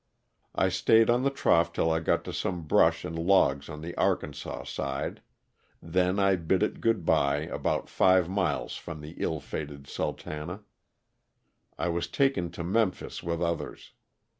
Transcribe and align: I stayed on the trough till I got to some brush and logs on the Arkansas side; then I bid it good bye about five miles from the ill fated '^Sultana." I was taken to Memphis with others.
I 0.55 0.69
stayed 0.69 1.11
on 1.11 1.21
the 1.21 1.29
trough 1.29 1.71
till 1.73 1.91
I 1.91 1.99
got 1.99 2.23
to 2.23 2.33
some 2.33 2.63
brush 2.63 3.05
and 3.05 3.15
logs 3.15 3.69
on 3.69 3.81
the 3.81 3.93
Arkansas 3.97 4.63
side; 4.63 5.21
then 5.79 6.17
I 6.17 6.37
bid 6.37 6.63
it 6.63 6.81
good 6.81 7.05
bye 7.05 7.41
about 7.41 7.87
five 7.87 8.27
miles 8.27 8.75
from 8.75 9.01
the 9.01 9.13
ill 9.19 9.39
fated 9.39 9.83
'^Sultana." 9.83 10.63
I 11.77 11.89
was 11.89 12.07
taken 12.07 12.49
to 12.49 12.63
Memphis 12.63 13.21
with 13.21 13.43
others. 13.43 13.91